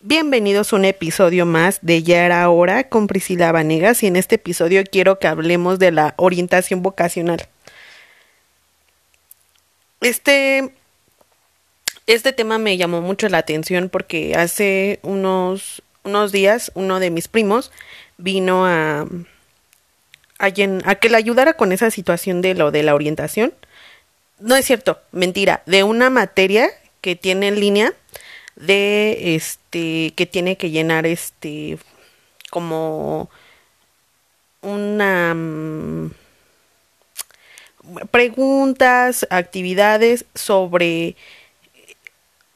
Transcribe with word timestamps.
Bienvenidos 0.00 0.72
a 0.72 0.76
un 0.76 0.84
episodio 0.84 1.44
más 1.44 1.80
de 1.82 2.04
Ya 2.04 2.24
era 2.24 2.48
hora 2.48 2.88
con 2.88 3.08
Priscila 3.08 3.50
Vanegas 3.50 4.04
y 4.04 4.06
en 4.06 4.14
este 4.14 4.36
episodio 4.36 4.84
quiero 4.88 5.18
que 5.18 5.26
hablemos 5.26 5.80
de 5.80 5.90
la 5.90 6.14
orientación 6.18 6.82
vocacional. 6.82 7.48
Este, 10.00 10.72
este 12.06 12.32
tema 12.32 12.58
me 12.58 12.76
llamó 12.76 13.00
mucho 13.00 13.28
la 13.28 13.38
atención 13.38 13.88
porque 13.88 14.36
hace 14.36 15.00
unos, 15.02 15.82
unos 16.04 16.30
días 16.30 16.70
uno 16.76 17.00
de 17.00 17.10
mis 17.10 17.26
primos 17.26 17.72
vino 18.18 18.66
a, 18.66 19.00
a, 20.38 20.46
a 20.46 20.94
que 20.94 21.08
le 21.08 21.16
ayudara 21.16 21.54
con 21.54 21.72
esa 21.72 21.90
situación 21.90 22.40
de 22.40 22.54
lo 22.54 22.70
de 22.70 22.84
la 22.84 22.94
orientación. 22.94 23.52
No 24.38 24.54
es 24.54 24.64
cierto, 24.64 25.00
mentira, 25.10 25.64
de 25.66 25.82
una 25.82 26.08
materia 26.08 26.70
que 27.00 27.16
tiene 27.16 27.48
en 27.48 27.58
línea 27.58 27.94
de 28.58 29.36
este 29.36 30.12
que 30.16 30.26
tiene 30.26 30.56
que 30.56 30.70
llenar 30.70 31.06
este 31.06 31.78
como 32.50 33.30
una 34.62 35.34
mm, 35.34 36.10
preguntas, 38.10 39.26
actividades 39.30 40.24
sobre 40.34 41.16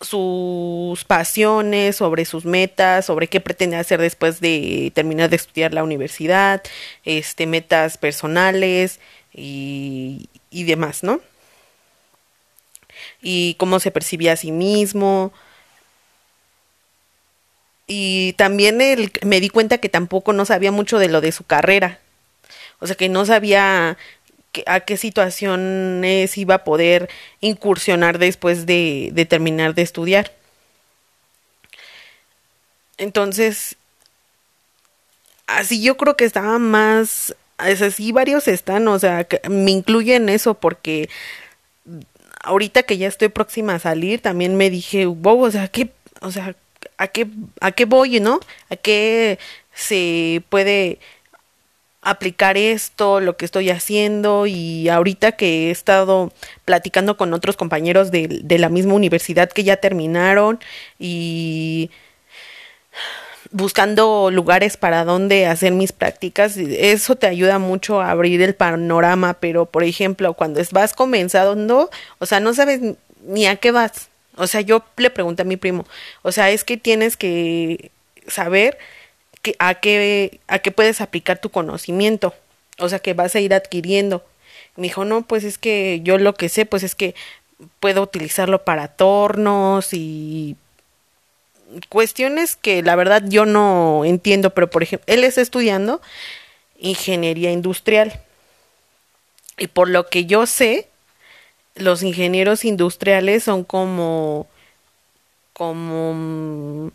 sus 0.01 1.05
pasiones, 1.05 1.97
sobre 1.97 2.25
sus 2.25 2.45
metas, 2.45 3.07
sobre 3.07 3.29
qué 3.29 3.41
pretende 3.41 3.77
hacer 3.77 4.01
después 4.01 4.41
de 4.41 4.91
terminar 4.95 5.31
de 5.31 5.37
estudiar 5.37 5.73
la 5.73 5.85
universidad, 5.85 6.63
este 7.05 7.47
metas 7.47 7.99
personales 7.99 8.99
y, 9.33 10.29
y 10.51 10.65
demás, 10.65 11.05
¿no? 11.05 11.21
Y 13.23 13.55
cómo 13.59 13.79
se 13.79 13.93
percibía 13.93 14.33
a 14.33 14.37
sí 14.37 14.51
mismo, 14.51 15.33
y 17.95 18.33
también 18.39 18.79
me 19.23 19.41
di 19.41 19.51
cuenta 19.51 19.77
que 19.77 19.91
tampoco 19.91 20.33
no 20.33 20.47
sabía 20.47 20.73
mucho 20.73 20.99
de 20.99 21.11
lo 21.11 21.21
de 21.21 21.31
su 21.31 21.45
carrera. 21.45 21.99
O 22.79 22.87
sea, 22.87 22.97
que 22.97 23.11
no 23.11 23.27
sabía 23.27 23.99
a 24.65 24.81
qué 24.81 24.97
situaciones 24.97 26.39
iba 26.39 26.55
a 26.55 26.65
poder 26.65 27.11
incursionar 27.43 28.19
después 28.19 28.65
de, 28.65 29.13
terminar 29.29 29.75
de 29.75 29.83
estudiar. 29.83 30.33
Entonces, 32.97 33.77
así 35.47 35.83
yo 35.83 35.99
creo 35.99 36.17
que 36.17 36.25
estaba 36.25 36.59
más, 36.59 37.37
así 37.59 38.11
varios 38.11 38.49
están, 38.49 38.89
o 38.89 38.99
sea, 38.99 39.27
me 39.51 39.71
incluyen 39.71 40.31
eso 40.31 40.55
porque 40.55 41.11
ahorita 42.43 42.85
que 42.85 42.97
ya 42.97 43.09
estoy 43.09 43.29
próxima 43.29 43.75
a 43.75 43.79
salir, 43.81 44.23
también 44.23 44.57
me 44.57 44.71
dije, 44.71 45.05
wow, 45.05 45.43
o 45.43 45.51
sea, 45.51 45.69
qué, 45.69 45.93
o 46.23 46.31
sea, 46.31 46.57
a 47.03 47.09
qué, 47.09 47.27
a 47.61 47.73
qué 47.73 47.85
voy, 47.85 48.21
¿no? 48.21 48.41
A 48.71 48.77
qué 48.77 49.39
se 49.75 50.43
puede 50.49 50.99
aplicar 52.01 52.57
esto, 52.57 53.21
lo 53.21 53.37
que 53.37 53.45
estoy 53.45 53.71
haciendo. 53.71 54.47
Y 54.47 54.89
ahorita 54.89 55.33
que 55.33 55.69
he 55.69 55.71
estado 55.71 56.33
platicando 56.65 57.17
con 57.17 57.33
otros 57.35 57.57
compañeros 57.57 58.11
de, 58.11 58.43
la 58.59 58.69
misma 58.69 58.95
universidad 58.95 59.51
que 59.51 59.65
ya 59.65 59.77
terminaron 59.77 60.61
y 60.99 61.91
buscando 63.51 64.31
lugares 64.31 64.77
para 64.77 65.05
donde 65.05 65.47
hacer 65.47 65.73
mis 65.73 65.93
prácticas, 65.93 66.57
eso 66.57 67.17
te 67.17 67.27
ayuda 67.27 67.59
mucho 67.59 68.01
a 68.01 68.11
abrir 68.11 68.41
el 68.43 68.55
panorama, 68.55 69.35
pero 69.35 69.67
por 69.67 69.85
ejemplo, 69.85 70.35
cuando 70.35 70.63
vas 70.71 70.95
comenzando, 70.95 71.91
o 72.19 72.27
sea, 72.27 72.41
no 72.41 72.55
sabes 72.55 72.81
ni 73.27 73.47
a 73.47 73.57
qué 73.57 73.71
vas, 73.73 74.09
o 74.37 74.47
sea, 74.47 74.61
yo 74.61 74.85
le 74.97 75.11
pregunté 75.11 75.43
a 75.43 75.47
mi 75.47 75.57
primo, 75.57 75.87
o 76.23 76.33
sea, 76.33 76.51
es 76.51 76.65
que 76.65 76.77
tienes 76.77 77.17
que 77.17 77.91
saber 78.27 78.79
que, 79.43 79.57
a, 79.59 79.75
qué, 79.75 80.41
a 80.49 80.61
qué 80.61 80.71
puedes 80.71 81.01
aplicar 81.01 81.41
tu 81.41 81.51
conocimiento, 81.51 82.35
o 82.79 82.89
sea, 82.89 82.99
que 82.99 83.15
vas 83.15 83.35
a 83.35 83.41
ir 83.41 83.55
adquiriendo. 83.55 84.25
Me 84.77 84.85
dijo, 84.85 85.05
no, 85.05 85.23
pues 85.23 85.45
es 85.45 85.59
que 85.59 86.01
yo 86.03 86.19
lo 86.19 86.35
que 86.35 86.49
sé, 86.49 86.65
pues 86.65 86.83
es 86.83 86.95
que 86.95 87.15
puedo 87.81 88.03
utilizarlo 88.03 88.65
para 88.65 88.89
tornos 88.89 89.93
y 89.93 90.57
cuestiones 91.89 92.57
que 92.57 92.83
la 92.83 92.97
verdad 92.97 93.23
yo 93.27 93.47
no 93.47 94.05
entiendo, 94.05 94.51
pero 94.51 94.71
por 94.71 94.83
ejemplo, 94.83 95.13
él 95.13 95.25
está 95.25 95.41
estudiando 95.41 96.01
ingeniería 96.79 97.51
industrial. 97.51 98.21
Y 99.59 99.69
por 99.69 99.89
lo 99.89 100.09
que 100.09 100.25
yo 100.25 100.47
sé, 100.47 100.89
los 101.75 102.03
ingenieros 102.03 102.65
industriales 102.65 103.45
son 103.45 103.65
como 103.65 104.47
como 105.53 106.91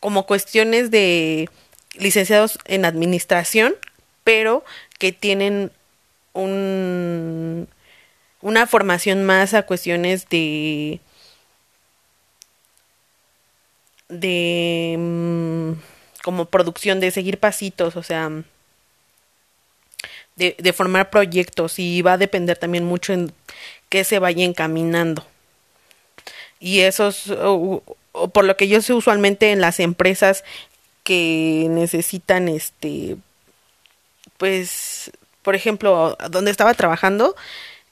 como 0.00 0.26
cuestiones 0.26 0.90
de 0.90 1.48
licenciados 1.94 2.58
en 2.64 2.84
administración, 2.84 3.74
pero 4.24 4.64
que 4.98 5.12
tienen 5.12 5.72
un 6.32 7.68
una 8.40 8.66
formación 8.66 9.24
más 9.24 9.54
a 9.54 9.62
cuestiones 9.64 10.28
de 10.28 11.00
de 14.08 14.96
mm, 14.98 15.72
como 16.22 16.46
producción 16.46 17.00
de 17.00 17.10
seguir 17.10 17.38
pasitos, 17.38 17.96
o 17.96 18.02
sea, 18.02 18.30
de, 20.36 20.56
de 20.58 20.72
formar 20.72 21.10
proyectos. 21.10 21.78
Y 21.78 22.02
va 22.02 22.14
a 22.14 22.18
depender 22.18 22.56
también 22.58 22.84
mucho 22.84 23.12
en 23.12 23.32
que 23.88 24.04
se 24.04 24.18
vaya 24.18 24.44
encaminando. 24.44 25.24
Y 26.60 26.80
eso 26.80 27.08
es, 27.08 27.24
por 28.32 28.44
lo 28.44 28.56
que 28.56 28.68
yo 28.68 28.82
sé 28.82 28.92
usualmente 28.92 29.52
en 29.52 29.60
las 29.60 29.80
empresas 29.80 30.44
que 31.04 31.66
necesitan, 31.70 32.48
este, 32.48 33.16
pues, 34.36 35.10
por 35.42 35.54
ejemplo, 35.54 36.16
donde 36.30 36.50
estaba 36.50 36.74
trabajando, 36.74 37.36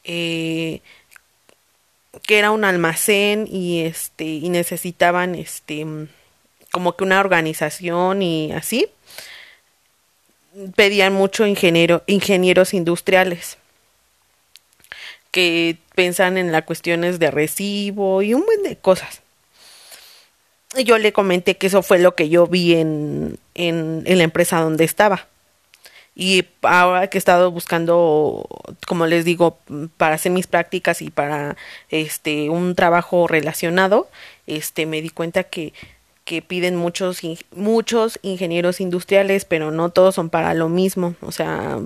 eh, 0.04 0.80
que 2.22 2.38
era 2.38 2.50
un 2.50 2.64
almacén 2.64 3.46
y 3.50 3.82
este 3.82 4.24
y 4.24 4.48
necesitaban 4.48 5.34
este 5.34 5.86
como 6.72 6.96
que 6.96 7.04
una 7.04 7.20
organización 7.20 8.22
y 8.22 8.52
así 8.52 8.86
pedían 10.74 11.12
mucho 11.12 11.46
ingeniero 11.46 12.02
ingenieros 12.06 12.74
industriales 12.74 13.58
que 15.30 15.76
pensan 15.96 16.38
en 16.38 16.52
las 16.52 16.62
cuestiones 16.62 17.18
de 17.18 17.32
recibo 17.32 18.22
y 18.22 18.34
un 18.34 18.44
buen 18.44 18.62
de 18.62 18.76
cosas. 18.76 19.22
Y 20.76 20.84
yo 20.84 20.98
le 20.98 21.12
comenté 21.12 21.56
que 21.56 21.66
eso 21.66 21.82
fue 21.82 21.98
lo 21.98 22.14
que 22.14 22.28
yo 22.28 22.46
vi 22.46 22.74
en, 22.74 23.38
en, 23.54 24.04
la 24.04 24.22
empresa 24.22 24.60
donde 24.60 24.84
estaba. 24.84 25.26
Y 26.14 26.44
ahora 26.62 27.08
que 27.08 27.18
he 27.18 27.20
estado 27.20 27.50
buscando, 27.50 28.46
como 28.86 29.06
les 29.06 29.24
digo, 29.24 29.58
para 29.96 30.14
hacer 30.14 30.32
mis 30.32 30.46
prácticas 30.46 31.02
y 31.02 31.10
para 31.10 31.56
este 31.90 32.48
un 32.50 32.74
trabajo 32.74 33.26
relacionado, 33.26 34.08
este 34.46 34.86
me 34.86 35.02
di 35.02 35.10
cuenta 35.10 35.44
que 35.44 35.72
que 36.26 36.42
piden 36.42 36.74
muchos 36.74 37.20
muchos 37.54 38.18
ingenieros 38.22 38.80
industriales, 38.80 39.44
pero 39.44 39.70
no 39.70 39.90
todos 39.90 40.16
son 40.16 40.28
para 40.28 40.54
lo 40.54 40.68
mismo, 40.68 41.14
o 41.20 41.30
sea, 41.30 41.78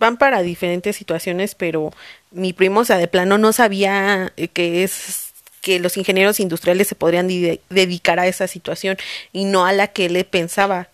van 0.00 0.16
para 0.16 0.42
diferentes 0.42 0.96
situaciones, 0.96 1.54
pero 1.54 1.92
mi 2.30 2.52
primo, 2.52 2.80
o 2.80 2.84
sea, 2.84 2.96
de 2.96 3.06
plano 3.06 3.38
no 3.38 3.52
sabía 3.52 4.32
eh, 4.36 4.48
que 4.48 4.82
es 4.82 5.26
que 5.60 5.78
los 5.78 5.98
ingenieros 5.98 6.40
industriales 6.40 6.88
se 6.88 6.94
podrían 6.94 7.28
dedicar 7.68 8.18
a 8.18 8.26
esa 8.26 8.48
situación 8.48 8.96
y 9.30 9.44
no 9.44 9.66
a 9.66 9.74
la 9.74 9.88
que 9.88 10.06
él 10.06 10.24
pensaba. 10.24 10.88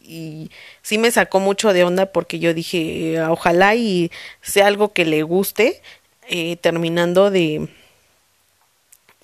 Y 0.00 0.52
sí 0.80 0.96
me 0.96 1.10
sacó 1.10 1.40
mucho 1.40 1.72
de 1.72 1.82
onda 1.82 2.06
porque 2.06 2.38
yo 2.38 2.54
dije, 2.54 3.20
ojalá 3.22 3.74
y 3.74 4.12
sea 4.42 4.68
algo 4.68 4.92
que 4.92 5.04
le 5.04 5.24
guste 5.24 5.82
eh, 6.28 6.56
terminando 6.56 7.32
de, 7.32 7.68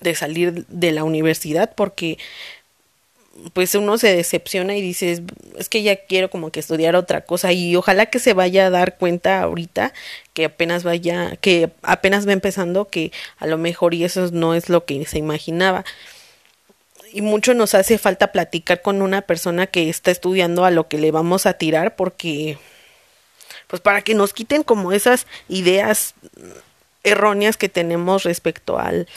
de 0.00 0.14
salir 0.16 0.66
de 0.66 0.90
la 0.90 1.04
universidad 1.04 1.72
porque 1.76 2.18
pues 3.52 3.74
uno 3.74 3.96
se 3.96 4.14
decepciona 4.14 4.76
y 4.76 4.82
dices, 4.82 5.22
es 5.56 5.68
que 5.68 5.82
ya 5.82 5.96
quiero 6.04 6.30
como 6.30 6.50
que 6.50 6.60
estudiar 6.60 6.96
otra 6.96 7.22
cosa 7.22 7.52
y 7.52 7.74
ojalá 7.76 8.06
que 8.06 8.18
se 8.18 8.34
vaya 8.34 8.66
a 8.66 8.70
dar 8.70 8.98
cuenta 8.98 9.40
ahorita 9.40 9.92
que 10.34 10.46
apenas 10.46 10.84
vaya, 10.84 11.36
que 11.36 11.70
apenas 11.82 12.26
va 12.26 12.32
empezando 12.32 12.88
que 12.88 13.12
a 13.38 13.46
lo 13.46 13.56
mejor 13.56 13.94
y 13.94 14.04
eso 14.04 14.28
no 14.32 14.54
es 14.54 14.68
lo 14.68 14.84
que 14.84 15.04
se 15.06 15.18
imaginaba. 15.18 15.84
Y 17.12 17.22
mucho 17.22 17.54
nos 17.54 17.74
hace 17.74 17.98
falta 17.98 18.32
platicar 18.32 18.82
con 18.82 19.02
una 19.02 19.22
persona 19.22 19.66
que 19.66 19.88
está 19.88 20.10
estudiando 20.10 20.64
a 20.64 20.70
lo 20.70 20.88
que 20.88 20.98
le 20.98 21.10
vamos 21.10 21.46
a 21.46 21.54
tirar 21.54 21.96
porque 21.96 22.58
pues 23.66 23.80
para 23.80 24.02
que 24.02 24.14
nos 24.14 24.32
quiten 24.32 24.62
como 24.64 24.92
esas 24.92 25.26
ideas 25.48 26.14
erróneas 27.04 27.56
que 27.56 27.68
tenemos 27.68 28.24
respecto 28.24 28.78
al 28.78 29.08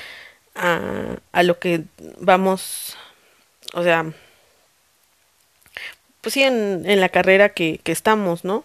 a, 0.56 1.18
a 1.32 1.44
lo 1.44 1.60
que 1.60 1.84
vamos 2.20 2.96
o 3.74 3.84
sea, 3.84 4.12
pues 6.22 6.34
sí, 6.34 6.44
en, 6.44 6.84
en 6.86 7.02
la 7.02 7.10
carrera 7.10 7.50
que, 7.50 7.80
que 7.84 7.92
estamos, 7.92 8.46
¿no? 8.46 8.64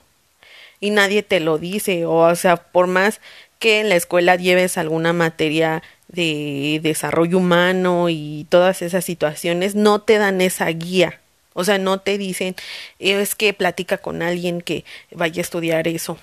Y 0.81 0.91
nadie 0.91 1.23
te 1.23 1.41
lo 1.41 1.59
dice, 1.59 2.07
o, 2.07 2.19
o 2.19 2.37
sea, 2.37 2.57
por 2.57 2.87
más 2.87 3.21
que 3.59 3.81
en 3.81 3.89
la 3.89 3.97
escuela 3.97 4.37
lleves 4.37 4.79
alguna 4.79 5.13
materia 5.13 5.83
de 6.09 6.81
desarrollo 6.83 7.39
humano 7.39 8.09
y 8.09 8.47
todas 8.49 8.83
esas 8.83 9.05
situaciones 9.05 9.75
no 9.75 10.01
te 10.01 10.19
dan 10.19 10.41
esa 10.41 10.67
guía. 10.69 11.21
O 11.55 11.65
sea, 11.65 11.79
no 11.79 11.99
te 11.99 12.19
dicen, 12.19 12.55
es 13.01 13.35
que 13.35 13.53
platica 13.53 13.99
con 13.99 14.23
alguien 14.23 14.61
que 14.61 14.85
vaya 15.11 15.41
a 15.41 15.43
estudiar 15.43 15.89
eso. 15.89 16.17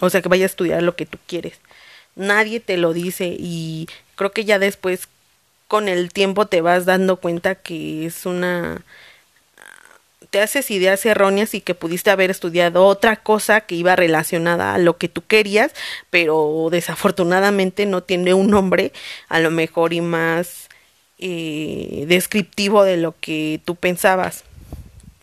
O 0.00 0.10
sea, 0.10 0.22
que 0.22 0.28
vaya 0.28 0.44
a 0.44 0.46
estudiar 0.46 0.82
lo 0.82 0.94
que 0.94 1.06
tú 1.06 1.18
quieres. 1.26 1.58
Nadie 2.14 2.60
te 2.60 2.76
lo 2.76 2.92
dice 2.92 3.34
y 3.38 3.88
creo 4.14 4.30
que 4.30 4.44
ya 4.44 4.58
después 4.58 5.08
con 5.68 5.88
el 5.88 6.12
tiempo 6.12 6.46
te 6.46 6.60
vas 6.60 6.84
dando 6.84 7.16
cuenta 7.16 7.54
que 7.56 8.06
es 8.06 8.26
una 8.26 8.82
te 10.30 10.40
haces 10.40 10.70
ideas 10.70 11.04
erróneas 11.06 11.54
y 11.54 11.60
que 11.60 11.74
pudiste 11.74 12.10
haber 12.10 12.30
estudiado 12.30 12.84
otra 12.84 13.16
cosa 13.16 13.62
que 13.62 13.74
iba 13.74 13.96
relacionada 13.96 14.74
a 14.74 14.78
lo 14.78 14.96
que 14.96 15.08
tú 15.08 15.24
querías, 15.26 15.72
pero 16.10 16.68
desafortunadamente 16.70 17.86
no 17.86 18.02
tiene 18.02 18.34
un 18.34 18.50
nombre 18.50 18.92
a 19.28 19.40
lo 19.40 19.50
mejor 19.50 19.92
y 19.92 20.00
más 20.00 20.68
eh, 21.18 22.04
descriptivo 22.08 22.84
de 22.84 22.96
lo 22.96 23.14
que 23.20 23.60
tú 23.64 23.76
pensabas. 23.76 24.44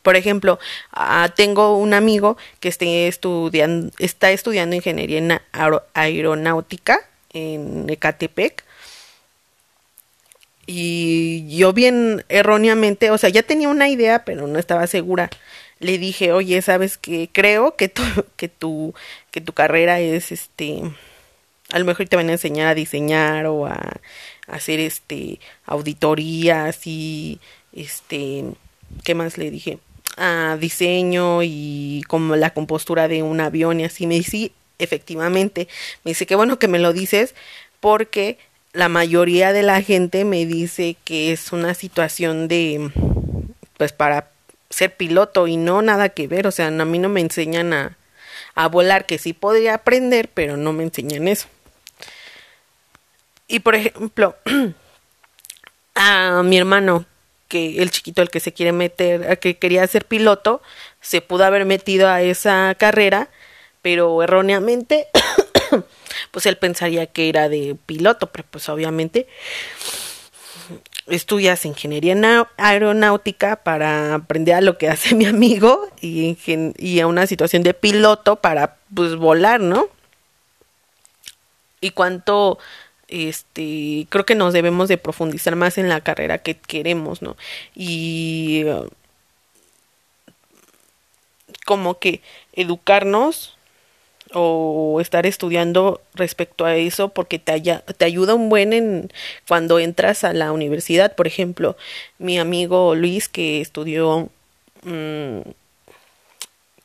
Por 0.01 0.15
ejemplo, 0.15 0.59
ah, 0.91 1.29
tengo 1.35 1.77
un 1.77 1.93
amigo 1.93 2.37
que 2.59 2.69
estudiando, 3.07 3.91
está 3.99 4.31
estudiando 4.31 4.75
ingeniería 4.75 5.17
en 5.17 5.39
aeronáutica 5.93 6.99
en 7.31 7.89
Ecatepec 7.89 8.63
y 10.65 11.57
yo 11.57 11.73
bien 11.73 12.23
erróneamente, 12.29 13.11
o 13.11 13.17
sea, 13.17 13.29
ya 13.29 13.43
tenía 13.43 13.69
una 13.69 13.89
idea, 13.89 14.23
pero 14.25 14.47
no 14.47 14.59
estaba 14.59 14.87
segura. 14.87 15.29
Le 15.79 15.97
dije, 15.97 16.31
oye, 16.31 16.61
sabes 16.61 16.97
que 16.97 17.29
creo 17.31 17.75
que 17.75 17.89
tu, 17.89 18.03
que 18.37 18.47
tu, 18.47 18.93
que 19.31 19.41
tu 19.41 19.53
carrera 19.53 19.99
es 19.99 20.31
este, 20.31 20.81
a 21.71 21.79
lo 21.79 21.85
mejor 21.85 22.07
te 22.07 22.15
van 22.15 22.29
a 22.29 22.33
enseñar 22.33 22.67
a 22.67 22.75
diseñar 22.75 23.45
o 23.47 23.65
a, 23.65 23.79
hacer 24.47 24.79
este 24.79 25.39
auditorías 25.65 26.85
y 26.85 27.39
este, 27.73 28.43
¿qué 29.03 29.15
más 29.15 29.37
le 29.37 29.49
dije? 29.51 29.79
A 30.17 30.57
diseño 30.59 31.43
y 31.43 32.03
como 32.07 32.35
la 32.35 32.53
compostura 32.53 33.07
de 33.07 33.23
un 33.23 33.39
avión 33.39 33.79
y 33.79 33.85
así 33.85 34.05
me 34.05 34.15
dice, 34.15 34.51
efectivamente. 34.79 35.67
Me 36.03 36.11
dice, 36.11 36.25
qué 36.25 36.35
bueno 36.35 36.59
que 36.59 36.67
me 36.67 36.79
lo 36.79 36.93
dices 36.93 37.35
porque 37.79 38.37
la 38.73 38.89
mayoría 38.89 39.53
de 39.53 39.63
la 39.63 39.81
gente 39.81 40.25
me 40.25 40.45
dice 40.45 40.97
que 41.05 41.31
es 41.31 41.51
una 41.51 41.75
situación 41.75 42.47
de, 42.47 42.91
pues 43.77 43.93
para 43.93 44.31
ser 44.69 44.95
piloto 44.97 45.47
y 45.47 45.57
no 45.57 45.81
nada 45.83 46.09
que 46.09 46.27
ver, 46.27 46.47
o 46.47 46.51
sea, 46.51 46.67
a 46.67 46.71
mí 46.71 46.97
no 46.97 47.07
me 47.07 47.21
enseñan 47.21 47.71
a, 47.73 47.97
a 48.55 48.67
volar, 48.67 49.05
que 49.05 49.19
sí 49.19 49.33
podría 49.33 49.75
aprender, 49.75 50.29
pero 50.33 50.57
no 50.57 50.73
me 50.73 50.83
enseñan 50.83 51.27
eso. 51.27 51.47
Y 53.47 53.59
por 53.59 53.75
ejemplo, 53.75 54.35
a 55.95 56.41
mi 56.43 56.57
hermano, 56.57 57.05
que 57.47 57.83
el 57.83 57.91
chiquito, 57.91 58.23
el 58.23 58.31
que 58.31 58.39
se 58.39 58.53
quiere 58.53 58.71
meter, 58.71 59.37
que 59.37 59.59
quería 59.59 59.85
ser 59.85 60.05
piloto, 60.05 60.63
se 61.01 61.21
pudo 61.21 61.45
haber 61.45 61.65
metido 61.65 62.09
a 62.09 62.23
esa 62.23 62.73
carrera, 62.79 63.29
pero 63.83 64.23
erróneamente 64.23 65.07
pues 66.31 66.45
él 66.45 66.57
pensaría 66.57 67.07
que 67.07 67.29
era 67.29 67.49
de 67.49 67.75
piloto, 67.85 68.31
pero 68.31 68.47
pues 68.49 68.69
obviamente 68.69 69.27
estudias 71.07 71.65
ingeniería 71.65 72.47
aeronáutica 72.57 73.57
para 73.57 74.15
aprender 74.15 74.55
a 74.55 74.61
lo 74.61 74.77
que 74.77 74.89
hace 74.89 75.15
mi 75.15 75.25
amigo 75.25 75.89
y, 76.01 76.37
y 76.77 76.99
a 76.99 77.07
una 77.07 77.27
situación 77.27 77.63
de 77.63 77.73
piloto 77.73 78.37
para 78.37 78.77
pues 78.93 79.15
volar, 79.15 79.59
¿no? 79.59 79.87
Y 81.81 81.91
cuánto 81.91 82.59
este 83.09 84.07
creo 84.09 84.25
que 84.25 84.35
nos 84.35 84.53
debemos 84.53 84.87
de 84.87 84.97
profundizar 84.97 85.55
más 85.55 85.77
en 85.77 85.89
la 85.89 86.01
carrera 86.01 86.39
que 86.39 86.55
queremos, 86.55 87.21
¿no? 87.21 87.35
Y 87.75 88.63
como 91.65 91.99
que 91.99 92.21
educarnos 92.53 93.57
o 94.33 94.99
estar 95.01 95.25
estudiando 95.25 96.01
respecto 96.15 96.65
a 96.65 96.75
eso 96.75 97.09
porque 97.09 97.39
te, 97.39 97.61
te 97.97 98.05
ayuda 98.05 98.33
un 98.33 98.49
buen 98.49 98.73
en 98.73 99.11
cuando 99.47 99.79
entras 99.79 100.23
a 100.23 100.33
la 100.33 100.51
universidad. 100.51 101.15
Por 101.15 101.27
ejemplo, 101.27 101.77
mi 102.17 102.39
amigo 102.39 102.95
Luis 102.95 103.29
que 103.29 103.61
estudió 103.61 104.29
mm, 104.83 105.39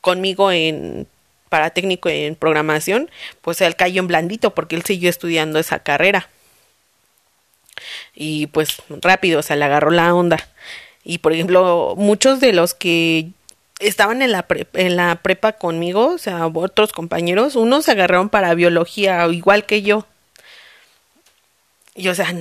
conmigo 0.01 0.51
en 0.51 1.07
para 1.49 1.71
técnico 1.71 2.09
en 2.09 2.35
programación, 2.35 3.09
pues 3.41 3.59
él 3.61 3.75
cayó 3.75 4.01
en 4.01 4.07
blandito 4.07 4.53
porque 4.53 4.75
él 4.75 4.83
siguió 4.83 5.09
estudiando 5.09 5.59
esa 5.59 5.79
carrera. 5.79 6.29
Y 8.13 8.47
pues 8.47 8.81
rápido, 9.01 9.41
se 9.41 9.55
le 9.55 9.65
agarró 9.65 9.89
la 9.89 10.13
onda. 10.13 10.37
Y 11.03 11.17
por 11.19 11.33
ejemplo, 11.33 11.95
muchos 11.97 12.39
de 12.39 12.53
los 12.53 12.73
que 12.73 13.29
estaban 13.79 14.21
en 14.21 14.31
la, 14.31 14.45
en 14.73 14.95
la 14.95 15.15
prepa 15.21 15.53
conmigo, 15.53 16.13
o 16.13 16.17
sea, 16.17 16.47
otros 16.47 16.91
compañeros, 16.91 17.55
unos 17.55 17.85
se 17.85 17.91
agarraron 17.91 18.29
para 18.29 18.53
biología, 18.53 19.25
igual 19.27 19.65
que 19.65 19.81
yo. 19.81 20.05
Y 21.95 22.07
o 22.07 22.15
sea, 22.15 22.33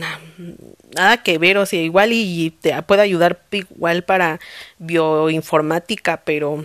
nada 0.95 1.23
que 1.23 1.39
ver, 1.39 1.59
o 1.59 1.67
sea, 1.67 1.81
igual 1.81 2.13
y 2.13 2.51
te 2.61 2.81
puede 2.83 3.03
ayudar 3.03 3.43
igual 3.51 4.05
para 4.05 4.41
bioinformática, 4.79 6.19
pero 6.25 6.65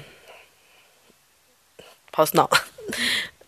pues 2.11 2.33
no. 2.33 2.49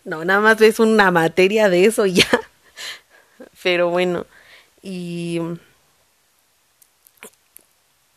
No, 0.04 0.24
nada 0.24 0.38
más 0.38 0.60
es 0.60 0.78
una 0.78 1.10
materia 1.10 1.68
de 1.68 1.84
eso 1.84 2.06
ya. 2.06 2.28
Pero 3.62 3.90
bueno, 3.90 4.24
y 4.80 5.40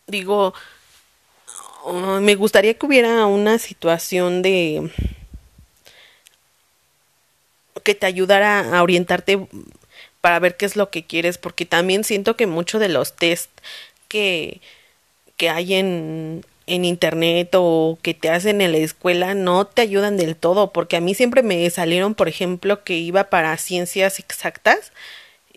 digo, 0.06 0.54
me 2.22 2.36
gustaría 2.36 2.74
que 2.74 2.86
hubiera 2.86 3.26
una 3.26 3.58
situación 3.60 4.42
de 4.42 4.92
que 7.84 7.96
te 7.96 8.06
ayudara 8.06 8.78
a 8.78 8.84
orientarte 8.84 9.48
para 10.22 10.40
ver 10.40 10.58
qué 10.58 10.66
es 10.66 10.76
lo 10.76 10.90
que 10.90 11.06
quieres, 11.06 11.38
porque 11.38 11.66
también 11.66 12.04
siento 12.04 12.36
que 12.36 12.48
muchos 12.48 12.82
de 12.82 12.90
los 12.90 13.16
test 13.16 13.50
que, 14.08 14.62
que 15.38 15.50
hay 15.50 15.76
en, 15.76 16.46
en 16.68 16.86
internet 16.86 17.50
o 17.56 17.98
que 18.02 18.14
te 18.14 18.30
hacen 18.30 18.62
en 18.62 18.72
la 18.74 18.78
escuela 18.80 19.34
no 19.34 19.66
te 19.66 19.82
ayudan 19.82 20.18
del 20.18 20.36
todo, 20.36 20.72
porque 20.72 20.98
a 20.98 21.02
mí 21.02 21.16
siempre 21.16 21.44
me 21.44 21.70
salieron, 21.70 22.16
por 22.16 22.30
ejemplo, 22.30 22.84
que 22.84 22.98
iba 22.98 23.30
para 23.30 23.58
ciencias 23.58 24.20
exactas 24.20 24.92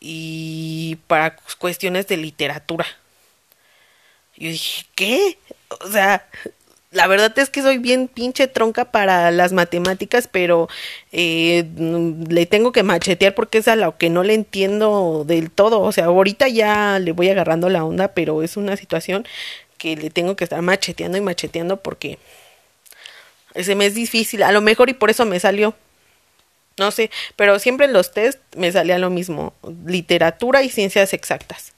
y 0.01 0.99
para 1.07 1.37
cuestiones 1.59 2.07
de 2.09 2.17
literatura. 2.17 2.87
Yo 4.37 4.49
dije, 4.49 4.87
¿qué? 4.95 5.39
O 5.81 5.91
sea, 5.91 6.27
la 6.91 7.07
verdad 7.07 7.37
es 7.39 7.51
que 7.51 7.63
soy 7.63 7.79
bien 7.79 8.09
pinche 8.09 8.49
tronca 8.49 8.87
para 8.87 9.31
las 9.31 9.53
matemáticas, 9.53 10.29
pero 10.31 10.69
eh, 11.13 11.65
le 12.29 12.47
tengo 12.47 12.73
que 12.73 12.83
machetear 12.83 13.35
porque 13.35 13.59
es 13.59 13.69
a 13.69 13.77
lo 13.77 13.97
que 13.97 14.11
no 14.11 14.23
le 14.23 14.35
entiendo 14.35 15.25
del 15.27 15.51
todo. 15.51 15.81
O 15.81 15.93
sea, 15.93 16.07
ahorita 16.07 16.49
ya 16.49 16.99
le 16.99 17.13
voy 17.13 17.31
agarrando 17.31 17.69
la 17.71 17.85
onda, 17.85 18.09
pero 18.09 18.43
es 18.43 18.57
una 18.57 18.77
situación 18.77 19.27
que 19.79 19.97
le 19.97 20.11
tengo 20.11 20.37
que 20.37 20.45
estar 20.45 20.61
macheteando 20.63 21.19
y 21.19 21.23
macheteando 21.23 21.79
porque 21.79 22.19
ese 23.55 23.75
me 23.75 23.87
es 23.87 23.95
difícil. 23.95 24.43
A 24.43 24.53
lo 24.53 24.61
mejor 24.61 24.91
y 24.91 24.95
por 24.95 25.11
eso 25.11 25.25
me 25.27 25.41
salió. 25.41 25.75
No 26.79 26.91
sé, 26.91 27.11
pero 27.37 27.59
siempre 27.59 27.87
en 27.87 27.93
los 27.93 28.13
test 28.13 28.41
me 28.57 28.73
salía 28.73 28.99
lo 28.99 29.11
mismo, 29.11 29.53
literatura 29.87 30.63
y 30.63 30.71
ciencias 30.71 31.13
exactas 31.13 31.73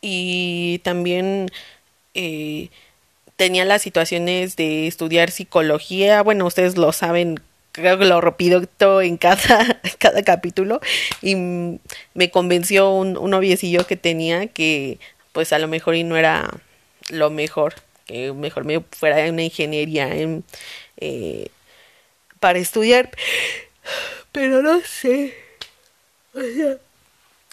y 0.00 0.78
también 0.78 1.50
eh, 2.14 2.70
tenía 3.36 3.64
las 3.64 3.82
situaciones 3.82 4.56
de 4.56 4.86
estudiar 4.86 5.30
psicología, 5.30 6.22
bueno, 6.22 6.46
ustedes 6.46 6.76
lo 6.76 6.92
saben, 6.92 7.40
creo 7.72 7.98
que 7.98 8.04
lo 8.04 8.20
repito 8.20 9.00
en 9.00 9.16
cada, 9.16 9.80
cada 9.98 10.22
capítulo 10.22 10.80
y 11.22 11.36
me 12.14 12.30
convenció 12.30 12.90
un, 12.90 13.16
un 13.16 13.30
noviecillo 13.30 13.86
que 13.86 13.96
tenía 13.96 14.48
que 14.48 14.98
pues 15.32 15.52
a 15.52 15.58
lo 15.58 15.68
mejor 15.68 15.94
y 15.94 16.04
no 16.04 16.16
era 16.16 16.50
lo 17.08 17.30
mejor, 17.30 17.74
que 18.06 18.32
mejor 18.32 18.64
me 18.64 18.80
fuera 18.80 19.30
una 19.30 19.42
ingeniería 19.42 20.14
en, 20.14 20.44
eh, 20.98 21.48
para 22.40 22.58
estudiar, 22.58 23.10
pero 24.32 24.62
no 24.62 24.80
sé, 24.80 25.34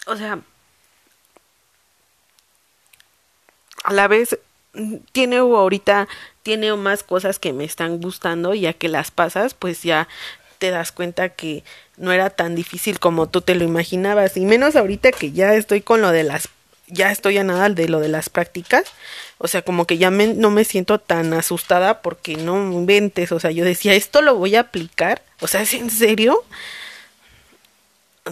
o 0.06 0.16
sea, 0.16 0.40
a 3.84 3.92
la 3.92 4.08
vez 4.08 4.38
tiene 5.12 5.38
ahorita 5.38 6.08
tiene 6.42 6.74
más 6.76 7.02
cosas 7.02 7.38
que 7.38 7.52
me 7.52 7.64
están 7.64 8.00
gustando 8.00 8.54
ya 8.54 8.72
que 8.72 8.88
las 8.88 9.10
pasas 9.10 9.54
pues 9.54 9.82
ya 9.82 10.08
te 10.58 10.70
das 10.70 10.92
cuenta 10.92 11.30
que 11.30 11.64
no 11.96 12.12
era 12.12 12.30
tan 12.30 12.54
difícil 12.54 12.98
como 12.98 13.28
tú 13.28 13.40
te 13.40 13.54
lo 13.54 13.64
imaginabas. 13.64 14.36
Y 14.36 14.44
menos 14.44 14.76
ahorita 14.76 15.12
que 15.12 15.32
ya 15.32 15.54
estoy 15.54 15.80
con 15.80 16.00
lo 16.00 16.10
de 16.10 16.24
las 16.24 16.48
ya 16.90 17.12
estoy 17.12 17.36
a 17.36 17.44
nada 17.44 17.68
de 17.68 17.88
lo 17.88 18.00
de 18.00 18.08
las 18.08 18.28
prácticas. 18.28 18.84
O 19.38 19.46
sea 19.46 19.62
como 19.62 19.86
que 19.86 19.98
ya 19.98 20.10
no 20.10 20.50
me 20.50 20.64
siento 20.64 20.98
tan 20.98 21.32
asustada 21.32 22.02
porque 22.02 22.36
no 22.36 22.56
inventes. 22.72 23.32
O 23.32 23.40
sea 23.40 23.50
yo 23.50 23.64
decía 23.64 23.94
esto 23.94 24.22
lo 24.22 24.34
voy 24.34 24.56
a 24.56 24.60
aplicar 24.60 25.22
o 25.40 25.46
sea 25.46 25.62
es 25.62 25.74
en 25.74 25.90
serio 25.90 26.44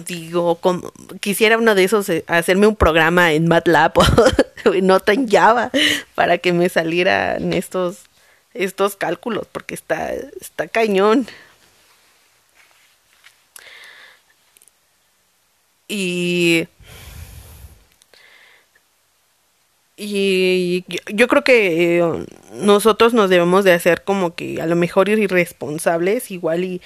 digo, 0.05 0.59
quisiera 1.19 1.57
uno 1.57 1.75
de 1.75 1.83
esos 1.83 2.07
eh, 2.09 2.23
hacerme 2.27 2.67
un 2.67 2.75
programa 2.75 3.33
en 3.33 3.47
MATLAB. 3.47 3.97
o 3.97 4.03
nota 4.81 5.13
en 5.13 5.29
Java 5.29 5.71
para 6.15 6.37
que 6.37 6.53
me 6.53 6.69
salieran 6.69 7.53
estos 7.53 8.03
estos 8.53 8.95
cálculos 8.95 9.47
porque 9.51 9.75
está 9.75 10.13
está 10.13 10.67
cañón. 10.67 11.27
Y 15.87 16.67
y 19.99 20.85
yo 21.13 21.27
creo 21.27 21.43
que 21.43 21.99
eh, 21.99 22.25
nosotros 22.53 23.13
nos 23.13 23.29
debemos 23.29 23.63
de 23.63 23.73
hacer 23.73 24.03
como 24.03 24.35
que 24.35 24.61
a 24.61 24.67
lo 24.67 24.75
mejor 24.75 25.09
irresponsables 25.09 26.29
igual 26.31 26.63
y 26.63 26.81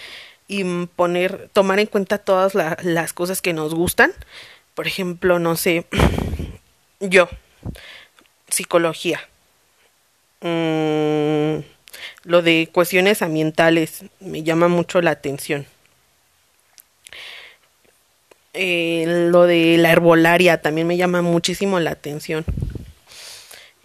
y 0.51 0.65
poner, 0.97 1.49
tomar 1.53 1.79
en 1.79 1.87
cuenta 1.87 2.17
todas 2.17 2.53
las 2.83 3.13
cosas 3.13 3.41
que 3.41 3.53
nos 3.53 3.73
gustan. 3.73 4.11
Por 4.75 4.85
ejemplo, 4.85 5.39
no 5.39 5.55
sé, 5.55 5.85
yo, 6.99 7.29
psicología, 8.47 9.21
mm, 10.41 11.59
lo 12.23 12.41
de 12.41 12.69
cuestiones 12.71 13.21
ambientales 13.21 14.03
me 14.19 14.43
llama 14.43 14.67
mucho 14.67 15.01
la 15.01 15.11
atención. 15.11 15.65
Eh, 18.53 19.05
lo 19.31 19.43
de 19.43 19.77
la 19.77 19.91
herbolaria 19.91 20.61
también 20.61 20.87
me 20.87 20.97
llama 20.97 21.21
muchísimo 21.21 21.79
la 21.79 21.91
atención. 21.91 22.43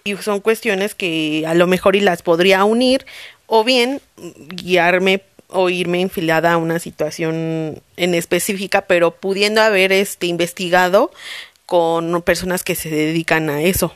Y 0.05 0.17
son 0.17 0.41
cuestiones 0.41 0.95
que 0.95 1.45
a 1.47 1.55
lo 1.55 1.67
mejor 1.67 1.97
y 1.97 2.01
las 2.01 2.23
podría 2.23 2.65
unir 2.65 3.07
o 3.47 3.65
bien 3.65 4.01
guiarme 4.17 5.23
o 5.49 5.71
irme 5.71 6.01
enfilada 6.01 6.53
a 6.53 6.57
una 6.57 6.79
situación 6.79 7.81
en 7.97 8.15
específica, 8.15 8.83
pero 8.83 9.13
pudiendo 9.13 9.63
haber 9.63 9.93
este 9.93 10.27
investigado 10.27 11.13
con 11.67 12.23
personas 12.23 12.65
que 12.65 12.75
se 12.75 12.89
dedican 12.89 13.51
a 13.51 13.63
eso. 13.63 13.95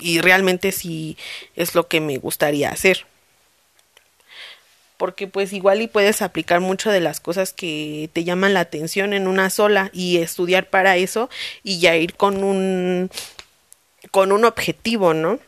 Y 0.00 0.20
realmente 0.20 0.72
sí 0.72 1.16
es 1.56 1.74
lo 1.74 1.88
que 1.88 2.00
me 2.00 2.18
gustaría 2.18 2.70
hacer. 2.70 3.06
Porque 4.96 5.26
pues 5.26 5.52
igual 5.52 5.82
y 5.82 5.86
puedes 5.86 6.22
aplicar 6.22 6.60
mucho 6.60 6.90
de 6.90 7.00
las 7.00 7.20
cosas 7.20 7.52
que 7.52 8.10
te 8.12 8.24
llaman 8.24 8.54
la 8.54 8.60
atención 8.60 9.12
en 9.12 9.26
una 9.26 9.50
sola 9.50 9.90
y 9.92 10.18
estudiar 10.18 10.68
para 10.70 10.96
eso 10.96 11.30
y 11.62 11.78
ya 11.78 11.96
ir 11.96 12.14
con 12.14 12.44
un 12.44 13.10
con 14.10 14.32
un 14.32 14.44
objetivo, 14.44 15.14
¿no? 15.14 15.40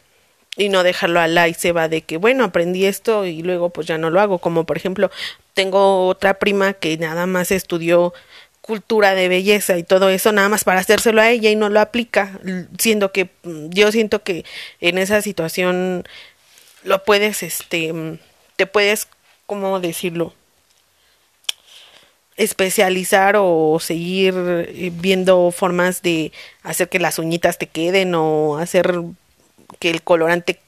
y 0.57 0.69
no 0.69 0.83
dejarlo 0.83 1.21
a 1.21 1.29
la 1.29 1.49
y 1.49 1.55
se 1.55 1.73
va 1.73 1.89
de 1.89 2.03
que 2.03 2.17
bueno 2.17 2.45
aprendí 2.45 2.87
esto 2.87 3.27
y 3.27 3.43
luego 3.43 3.71
pues 3.71 3.87
ya 3.87 3.99
no 3.99 4.11
lo 4.11 4.21
hago 4.21 4.39
como 4.39 4.65
por 4.65 4.77
ejemplo 4.77 5.11
tengo 5.55 6.07
otra 6.07 6.39
prima 6.39 6.73
que 6.73 6.97
nada 6.97 7.27
más 7.27 7.51
estudió 7.51 8.15
cultura 8.67 9.15
de 9.15 9.29
belleza 9.29 9.79
y 9.79 9.85
todo 9.85 10.11
eso 10.11 10.33
nada 10.33 10.49
más 10.49 10.65
para 10.65 10.81
hacérselo 10.81 11.21
a 11.21 11.31
ella 11.31 11.51
y 11.51 11.57
no 11.57 11.69
lo 11.69 11.81
aplica 11.81 12.41
siendo 12.79 13.13
que 13.13 13.31
yo 13.45 13.93
siento 13.93 14.23
que 14.23 14.45
en 14.81 14.99
esa 14.99 15.23
situación 15.23 16.05
lo 16.83 17.05
puedes 17.05 17.45
este 17.45 18.19
te 18.57 18.67
puedes 18.67 19.07
cómo 19.47 19.79
decirlo 19.79 20.35
especializar 22.37 23.37
o 23.39 23.79
seguir 23.81 24.35
viendo 24.95 25.51
formas 25.53 26.03
de 26.03 26.33
hacer 26.63 26.89
que 26.89 26.99
las 26.99 27.19
uñitas 27.19 27.59
te 27.59 27.69
queden 27.69 28.15
o 28.15 28.59
hacer 28.59 29.01
que 29.79 29.91
el 29.91 30.03
colorante 30.03 30.61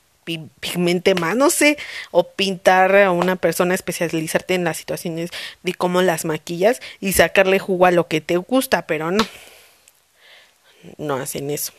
pigmente 0.61 1.14
más, 1.14 1.37
no 1.37 1.50
sé, 1.50 1.78
o 2.11 2.25
pintar 2.25 2.94
a 2.97 3.11
una 3.11 3.37
persona, 3.37 3.75
especializarte 3.75 4.54
en 4.54 4.64
las 4.64 4.76
situaciones 4.76 5.30
de 5.62 5.75
cómo 5.75 6.02
las 6.02 6.25
maquillas 6.25 6.80
y 7.00 7.12
sacarle 7.12 7.58
jugo 7.58 7.87
a 7.87 7.90
lo 7.90 8.08
que 8.08 8.20
te 8.20 8.37
gusta, 8.37 8.87
pero 8.87 9.11
no, 9.11 9.25
no 10.99 11.16
hacen 11.16 11.50
eso. 11.50 11.73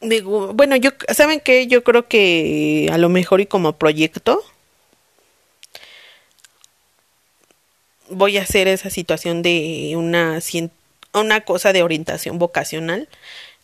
Digo, 0.00 0.54
bueno, 0.54 0.76
yo, 0.76 0.90
¿saben 1.14 1.40
qué? 1.40 1.66
Yo 1.66 1.84
creo 1.84 2.08
que 2.08 2.88
a 2.90 2.96
lo 2.96 3.10
mejor 3.10 3.40
y 3.42 3.46
como 3.46 3.76
proyecto 3.76 4.42
voy 8.10 8.38
a 8.38 8.42
hacer 8.42 8.68
esa 8.68 8.90
situación 8.90 9.42
de 9.42 9.94
una, 9.96 10.40
una 11.14 11.42
cosa 11.42 11.72
de 11.72 11.82
orientación 11.82 12.38
vocacional 12.38 13.08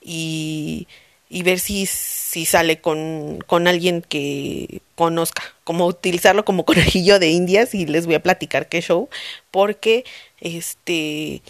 y, 0.01 0.89
y 1.29 1.43
ver 1.43 1.59
si, 1.59 1.87
si 1.87 2.45
sale 2.45 2.81
con, 2.81 3.39
con 3.47 3.69
alguien 3.69 4.03
que 4.03 4.81
conozca, 4.95 5.43
como 5.65 5.87
utilizarlo 5.87 6.45
como 6.45 6.65
conejillo 6.67 7.19
de 7.19 7.31
indias 7.31 7.75
y 7.75 7.87
les 7.87 8.07
voy 8.07 8.15
a 8.15 8.23
platicar 8.23 8.69
qué 8.69 8.81
show, 8.81 9.09
porque 9.51 10.05
este 10.41 11.43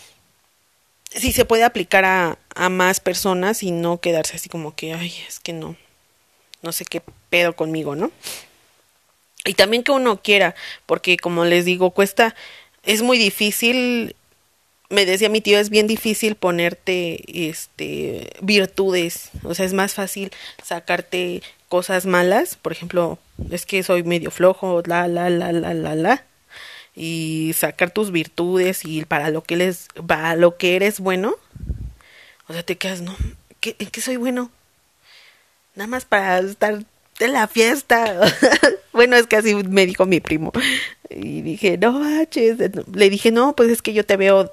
si 1.10 1.32
se 1.32 1.44
puede 1.44 1.64
aplicar 1.64 2.04
a, 2.04 2.38
a 2.54 2.68
más 2.68 3.00
personas 3.00 3.62
y 3.62 3.70
no 3.70 4.00
quedarse 4.00 4.36
así 4.36 4.48
como 4.48 4.74
que, 4.74 4.92
ay, 4.92 5.14
es 5.26 5.40
que 5.40 5.54
no, 5.54 5.76
no 6.62 6.72
sé 6.72 6.84
qué 6.84 7.00
pedo 7.30 7.54
conmigo, 7.54 7.94
¿no? 7.94 8.10
Y 9.44 9.54
también 9.54 9.82
que 9.82 9.92
uno 9.92 10.20
quiera, 10.20 10.54
porque 10.84 11.16
como 11.16 11.44
les 11.44 11.64
digo, 11.64 11.92
cuesta 11.92 12.34
es 12.82 13.02
muy 13.02 13.18
difícil, 13.18 14.15
me 14.88 15.04
decía 15.06 15.28
mi 15.28 15.40
tío, 15.40 15.58
es 15.58 15.70
bien 15.70 15.86
difícil 15.86 16.34
ponerte 16.34 17.48
este 17.48 18.32
virtudes, 18.40 19.30
o 19.42 19.54
sea, 19.54 19.66
es 19.66 19.72
más 19.72 19.94
fácil 19.94 20.30
sacarte 20.62 21.42
cosas 21.68 22.06
malas, 22.06 22.56
por 22.56 22.72
ejemplo, 22.72 23.18
es 23.50 23.66
que 23.66 23.82
soy 23.82 24.02
medio 24.02 24.30
flojo, 24.30 24.82
la 24.86 25.08
la 25.08 25.30
la 25.30 25.52
la 25.52 25.74
la 25.74 25.94
la 25.94 26.24
y 26.94 27.52
sacar 27.54 27.90
tus 27.90 28.10
virtudes 28.10 28.84
y 28.84 29.04
para 29.04 29.30
lo 29.30 29.42
que 29.42 29.54
eres 29.54 29.88
para 30.06 30.36
lo 30.36 30.56
que 30.56 30.76
eres 30.76 31.00
bueno, 31.00 31.34
o 32.48 32.52
sea, 32.52 32.62
te 32.62 32.76
quedas, 32.76 33.00
no, 33.00 33.16
¿en 33.62 33.90
qué 33.90 34.00
soy 34.00 34.16
bueno? 34.16 34.50
Nada 35.74 35.88
más 35.88 36.06
para 36.06 36.38
estar 36.38 36.84
en 37.20 37.32
la 37.32 37.46
fiesta. 37.48 38.20
bueno, 38.92 39.16
es 39.16 39.26
que 39.26 39.36
así 39.36 39.54
me 39.54 39.86
dijo 39.86 40.06
mi 40.06 40.20
primo. 40.20 40.52
Y 41.10 41.42
dije, 41.42 41.78
no 41.78 41.92
manches. 41.92 42.58
Le 42.92 43.10
dije, 43.10 43.30
no, 43.30 43.54
pues 43.54 43.70
es 43.70 43.82
que 43.82 43.92
yo 43.92 44.04
te 44.04 44.16
veo 44.16 44.52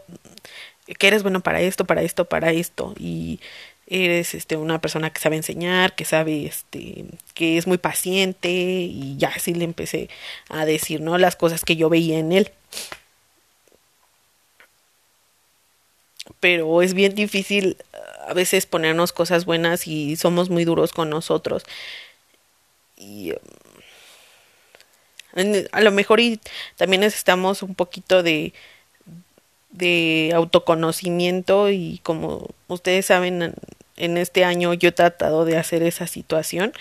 que 0.99 1.07
eres 1.07 1.23
bueno 1.23 1.41
para 1.41 1.61
esto, 1.61 1.85
para 1.85 2.01
esto, 2.01 2.25
para 2.25 2.51
esto. 2.51 2.93
Y 2.99 3.39
eres 3.87 4.33
este 4.33 4.55
una 4.57 4.79
persona 4.81 5.11
que 5.11 5.19
sabe 5.19 5.35
enseñar, 5.35 5.95
que 5.95 6.05
sabe 6.05 6.45
este 6.45 7.05
que 7.33 7.57
es 7.57 7.67
muy 7.67 7.77
paciente 7.77 8.49
y 8.49 9.15
ya 9.17 9.29
así 9.29 9.53
le 9.53 9.65
empecé 9.65 10.09
a 10.49 10.65
decir, 10.65 11.01
¿no? 11.01 11.17
las 11.17 11.35
cosas 11.35 11.65
que 11.65 11.75
yo 11.75 11.89
veía 11.89 12.19
en 12.19 12.31
él. 12.31 12.51
Pero 16.39 16.81
es 16.81 16.93
bien 16.93 17.15
difícil 17.15 17.77
a 18.27 18.33
veces 18.33 18.65
ponernos 18.65 19.11
cosas 19.11 19.45
buenas 19.45 19.87
y 19.87 20.15
somos 20.15 20.49
muy 20.49 20.65
duros 20.65 20.93
con 20.93 21.09
nosotros 21.09 21.63
y 22.97 23.31
um, 23.31 23.37
a 25.71 25.81
lo 25.81 25.91
mejor 25.91 26.19
y 26.19 26.39
también 26.75 27.01
necesitamos 27.01 27.63
un 27.63 27.75
poquito 27.75 28.23
de 28.23 28.53
de 29.73 30.31
autoconocimiento 30.35 31.69
y 31.71 31.99
como 32.03 32.47
ustedes 32.67 33.07
saben 33.07 33.55
en 33.97 34.17
este 34.17 34.45
año 34.45 34.73
yo 34.73 34.89
he 34.89 34.93
tratado 34.93 35.45
de 35.45 35.57
hacer 35.57 35.83
esa 35.83 36.07
situación 36.07 36.73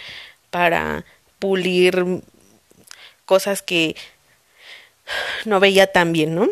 para 0.50 1.04
pulir 1.38 2.22
cosas 3.24 3.62
que 3.62 3.96
no 5.44 5.58
veía 5.58 5.86
tan 5.86 6.12
bien, 6.12 6.34
¿no? 6.34 6.48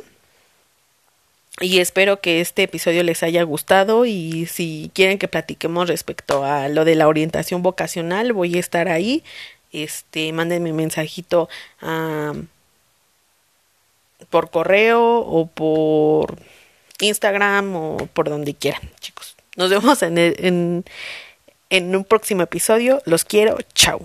Y 1.60 1.80
espero 1.80 2.22
que 2.22 2.40
este 2.40 2.62
episodio 2.62 3.02
les 3.02 3.22
haya 3.22 3.42
gustado 3.42 4.06
y 4.06 4.46
si 4.46 4.90
quieren 4.94 5.18
que 5.18 5.28
platiquemos 5.28 5.88
respecto 5.88 6.42
a 6.42 6.68
lo 6.68 6.86
de 6.86 6.94
la 6.94 7.06
orientación 7.06 7.62
vocacional, 7.62 8.32
voy 8.32 8.56
a 8.56 8.60
estar 8.60 8.88
ahí. 8.88 9.22
Este, 9.72 10.32
mándenme 10.32 10.72
mensajito 10.72 11.48
por 14.28 14.50
correo 14.50 15.18
o 15.18 15.46
por 15.46 16.36
Instagram 17.00 17.76
o 17.76 17.96
por 18.12 18.28
donde 18.28 18.54
quieran, 18.54 18.82
chicos. 19.00 19.36
Nos 19.56 19.70
vemos 19.70 20.02
en, 20.02 20.18
en, 20.18 20.84
en 21.70 21.96
un 21.96 22.04
próximo 22.04 22.42
episodio. 22.42 23.02
Los 23.04 23.24
quiero. 23.24 23.58
Chao. 23.74 24.00